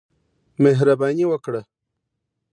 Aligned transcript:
مهرباني 0.63 1.25
وکړه. 1.31 1.61